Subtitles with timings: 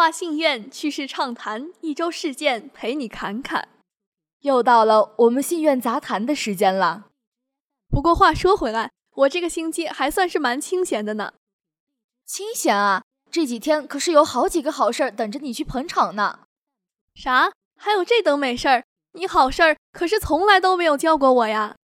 [0.00, 3.68] 大话信愿趣事畅谈，一周事件陪你侃侃。
[4.40, 7.08] 又到了我们信院杂谈的时间了。
[7.90, 11.34] 不过话说回来，我这个星期还算是蛮清闲的呢。
[12.24, 16.46] 清闲啊，这几天可是有好几个好事儿等着你去捧场呢。
[17.14, 17.52] 啥？
[17.76, 18.84] 还有这等美事儿？
[19.12, 21.76] 你好事儿可是从来都没有叫过我呀。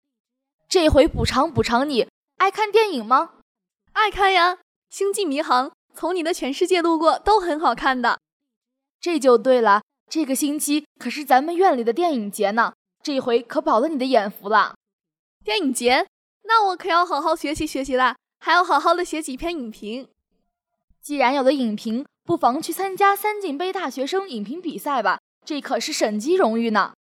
[0.69, 2.07] 这回补偿补偿你。
[2.37, 3.33] 爱看电影吗？
[3.93, 4.55] 爱看呀，
[4.89, 8.19] 《星际迷航》从你的全世界路过都很好看的。
[9.01, 14.75] 这就对了，这个星期可是咱们院里的电影节呢，这回可饱了你的眼福了。
[15.45, 16.07] 电影节？
[16.47, 20.09] 那我可要好好学习学习啦，还要好好的写几篇影评。
[21.01, 26.95] 既然有了影评，不妨去参加三进杯大学生影评比赛吧，这可是省级荣誉呢。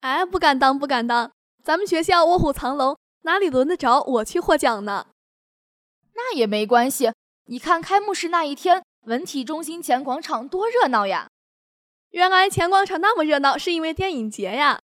[0.00, 1.30] 哎，不敢当，不敢当，
[1.64, 2.96] 咱们学校卧虎藏龙。
[3.22, 5.08] 哪里轮得着我去获奖呢？
[6.14, 7.12] 那也没关系。
[7.50, 11.30] 你看开幕式那一天，文体中心前广场多热闹呀！
[12.10, 14.80] 原来前广场那么热闹，是因为电影节呀。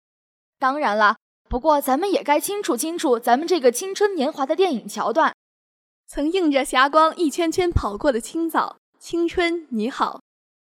[0.59, 1.17] 当然了，
[1.49, 5.33] 不过咱们也该清楚清楚咱们这个青春年华的电影桥段。
[6.05, 10.21] 曾映着霞光一圈圈跑过的青草，青春你好，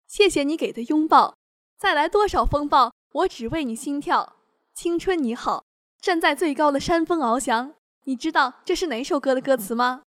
[0.06, 1.36] 谢谢你给的拥抱。
[1.78, 4.36] 再来多少风暴，我只为你心跳。
[4.74, 5.64] 青春你好。
[6.02, 10.02] 站在最高的山峰翱翔，你知道这是哪首歌的歌词吗？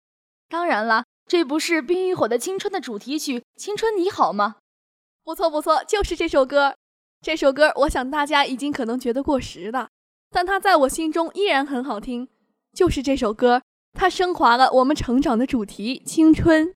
[0.48, 4.56] 当然了，这不是《冰与火的青春》的主题曲《青春你好》吗？
[5.23, 6.75] 不错不错，就是这首歌。
[7.23, 9.91] 这首歌，我想大家已经可能觉得过时了，
[10.31, 12.28] 但它在我心中依然很好听。
[12.73, 16.75] 就是这首歌，它升华了我们成长的主题——青春。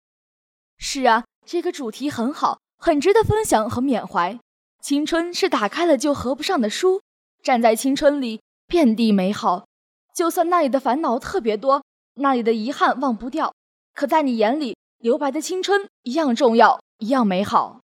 [0.79, 4.39] 是啊，这个主题很好，很值得分享和缅怀。
[4.81, 7.03] 青春是打开了就合不上的书，
[7.43, 8.41] 站在青春里。
[8.69, 9.67] 遍地美好，
[10.15, 11.83] 就算那里的烦恼特别多，
[12.15, 13.53] 那里的遗憾忘不掉，
[13.95, 17.81] 可在你眼里，留白的青春一样重要，一样美好。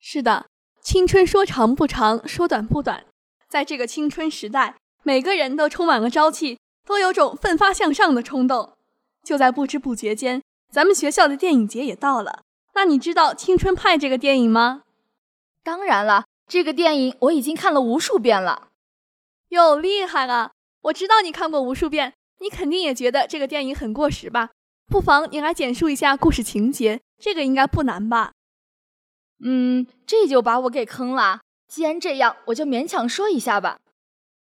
[0.00, 0.46] 是的，
[0.80, 3.04] 青春说长不长，说短不短，
[3.48, 8.72] 在这个青春时代，每个人都充满了朝气，都有种奋发向上的冲动。
[9.22, 12.42] 就在不知不觉间，咱们学校的电影节也到了。
[12.74, 14.82] 那你知道《青春派》这个电影吗？
[15.62, 18.68] 当然了，这个电影我已经看了无数遍了。
[19.50, 20.52] 哟，厉害了！
[20.84, 24.50] 我知道你看过无数遍，你肯定也觉得这个电影很过时吧？
[24.92, 28.32] 不妨你来简述一下故事情节，这个应该不难吧？
[29.42, 31.40] 嗯，这就把我给坑了。
[31.66, 33.78] 既然这样，我就勉强说一下吧。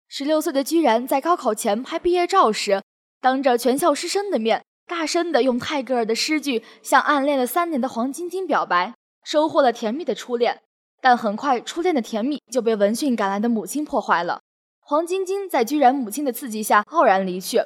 [0.09, 2.83] 十六岁的居然在高考前拍毕业照时，
[3.21, 10.61] 当着全校师生的面，大声的用泰戈尔的诗句向暗恋了三年的黄晶晶表白，收获了甜蜜的初恋。
[10.99, 14.41] 但很快，初恋的甜蜜就被闻讯赶来的母亲破坏了。
[14.81, 17.63] 黄晶晶在居然母亲的刺激下傲然离去，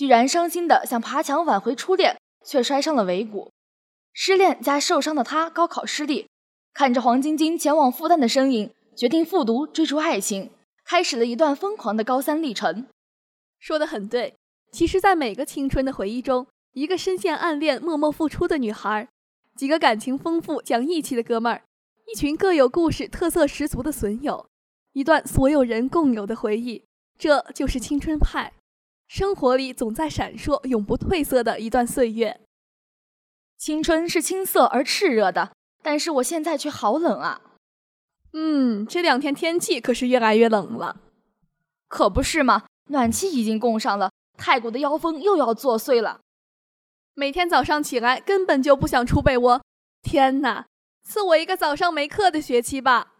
[0.00, 3.50] 居然伤心的想爬墙挽回初恋，却摔伤了尾骨。
[4.14, 6.26] 失恋加受伤的他高考失利，
[6.72, 10.52] 看着黄晶晶前往复旦的身影，决定复读追逐爱情，
[10.86, 12.86] 开始了一段疯狂的高三历程。
[13.58, 14.36] 说的很对，
[14.72, 19.06] 其实，在每个青春的回忆中，一个深陷暗恋、默默付出的女孩，
[19.54, 21.62] 几个感情丰富、讲义气的哥们儿，
[22.10, 24.46] 一群各有故事、特色十足的损友。
[24.94, 26.86] 一段所有人共有的回忆，
[27.18, 28.54] 这就是青春派，
[29.10, 32.42] 生活里总在闪烁、永不褪色的一段岁月。
[33.58, 35.50] 青春是青涩而炽热的，
[35.82, 37.40] 但是我现在却好冷啊！
[38.34, 41.00] 嗯，这两天天气可是越来越冷了。
[41.88, 46.20] 可不是嘛，暖气已经供上了，泰国的妖风又要作祟了。
[47.14, 49.60] 每天早上起来根本就不想出被窝，
[50.02, 50.66] 天哪！
[51.02, 53.14] 赐我一个早上没课的学期吧！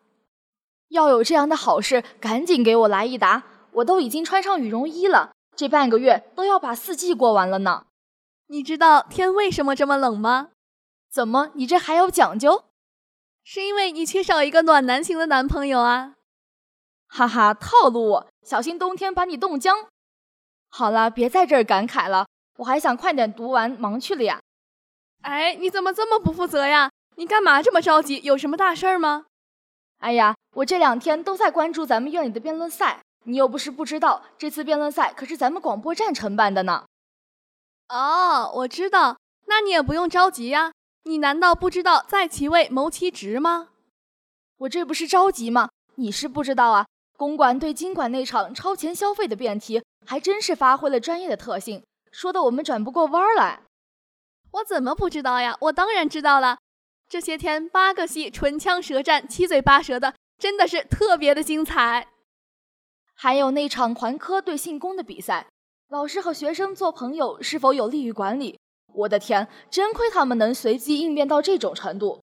[0.91, 3.43] 要有这样的好事，赶紧给我来一打！
[3.73, 7.87] 我都已经穿上羽绒衣了，这半个月都要把四季过完了呢。
[8.47, 10.51] 你知道天为什么这么冷吗？
[11.11, 12.65] 怎么，你这还有讲究？
[13.45, 16.15] 是因为你缺少一个暖男型的男朋友啊！
[17.09, 19.89] 哈哈，套路我，小心冬天把你冻僵。
[20.69, 22.27] 好了，别在这儿感慨了，
[22.59, 24.41] 我还想快点读完，忙去了呀。
[25.23, 26.91] 哎，你怎么这么不负责呀？
[27.17, 28.21] 你干嘛这么着急？
[28.23, 29.27] 有什么大事儿吗？
[29.99, 36.87] 哎呀，我这两天都在关注咱们院里的辩论赛，你又不是不知道，这次辩论赛可是咱们广播站承办的呢。
[37.89, 40.73] 哦，我知道，那你也不用着急呀。
[41.05, 43.69] 你难道不知道在其位谋其职吗？
[44.59, 45.71] 我这不是着急吗？
[45.97, 46.87] 你是不知道啊。
[47.17, 53.63] 公馆对经管那场超前消费的辩题，还真是发挥了专业的特性，说的我们转不过弯来。
[54.53, 55.57] 我怎么不知道呀？
[55.61, 56.59] 我当然知道了。
[57.09, 62.09] 这些天八个系唇枪舌战、七嘴八舌的，真的是特别的精彩。
[63.23, 65.47] 还有那场环科对信工的比赛，
[65.91, 68.59] 老师和学生做朋友是否有利于管理？
[68.95, 72.23] 我的天，真亏他们能随机应变到这种程度。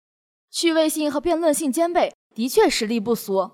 [0.52, 3.50] 趣味性和辩论性兼备，的确实力不俗。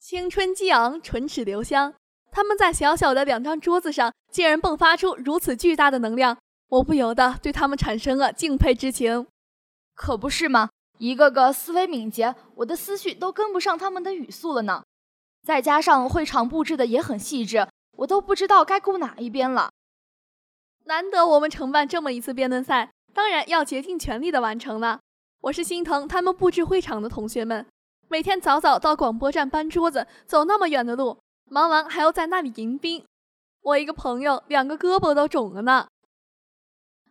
[0.00, 1.94] 青春激昂，唇齿留香。
[2.32, 6.36] 他们在小小的两张桌子上，竟然迸发出如此巨大的能量，
[6.68, 9.28] 我不由得对他们产生了敬佩之情。
[9.94, 10.70] 可不是吗？
[10.98, 14.82] 一个个思维敏捷，我的思绪都跟不上他们的语速了呢。
[15.42, 17.66] 再加上会场布置的也很细致，
[17.96, 19.70] 我都不知道该顾哪一边了。
[20.84, 25.00] 难得我们承办这么一次辩论赛，当然要竭尽全力的完成了。
[25.42, 27.66] 我是心疼他们布置会场的同学们，
[28.08, 31.18] 每天早早到广播站搬桌子，走那么远的路。
[31.48, 33.04] 忙完还要在那里迎宾，
[33.62, 35.88] 我一个朋友两个胳膊都肿了呢。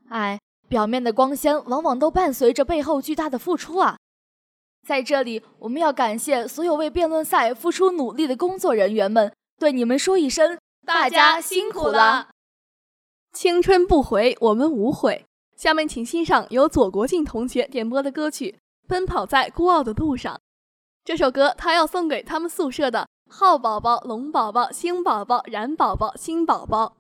[0.10, 3.98] 哎，表面的光鲜往往都伴随着背后巨大的付出啊！
[4.88, 12.30] 在这里，我们要感谢所有为辩论赛付出努力的工作人员们，对你们说一声大家辛苦了。
[13.32, 15.26] 青春不回，我们无悔。
[15.56, 18.56] 下面请欣赏由左国静同学点播的歌曲
[18.88, 20.34] 《奔跑在孤傲的路上》。
[21.06, 23.08] 这首歌他要送给他们宿舍的。
[23.30, 26.98] 浩宝宝、龙宝宝、星宝宝、冉宝宝、新宝宝。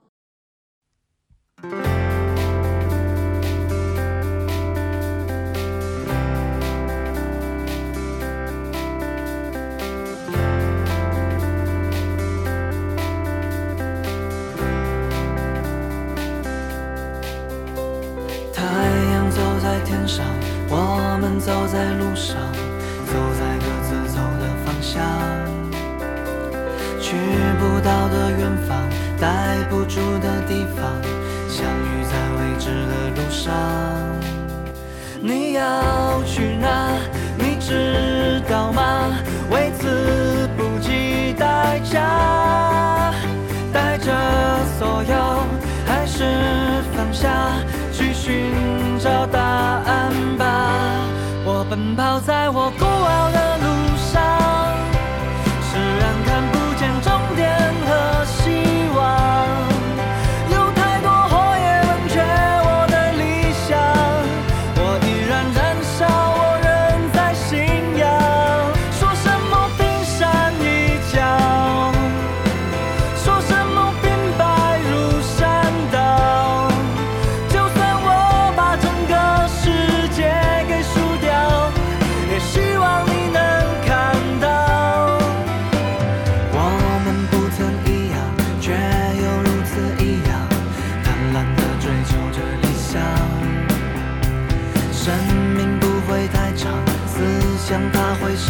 [21.49, 22.37] 走在路上，
[23.07, 25.01] 走在各自走的方向。
[27.01, 27.17] 去
[27.59, 28.77] 不到的远方，
[29.19, 30.85] 待不住的地方，
[31.49, 33.51] 相遇在未知的路上。
[35.19, 36.91] 你要去哪？
[37.35, 39.17] 你知道吗？
[39.49, 42.28] 为此不计代价，
[51.99, 52.68] 泡在我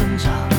[0.00, 0.49] 生长。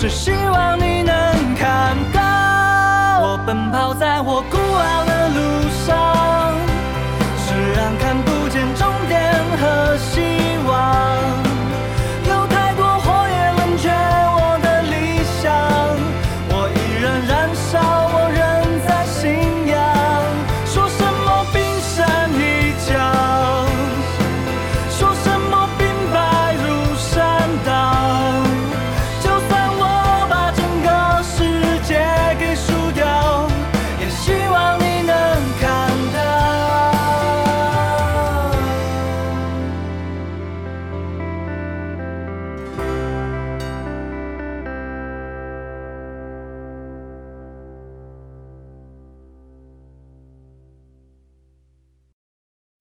[0.00, 3.20] 只希望你能看到。
[3.20, 4.59] 我奔跑在我孤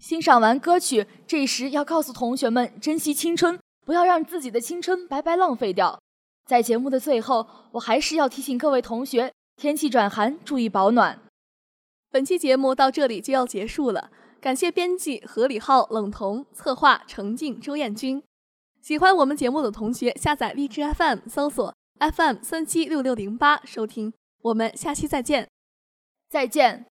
[0.09, 6.01] 欣赏完歌曲，这时要告诉同学们珍惜青春，不要让自己的青春白白浪费掉。
[6.47, 11.19] 在节目的最后，我还是要提醒各位同学，天气转寒，注意保暖。
[12.09, 14.09] 本期节目到这里就要结束了，
[14.41, 18.23] 感谢编辑何李浩、冷彤，策划程静、周艳君。
[18.81, 24.11] 喜欢我们节目的同学，下载荔枝 FM，搜索 FM 三七六六零八收听。
[24.41, 25.47] 我们下期再见，
[26.27, 26.87] 再见。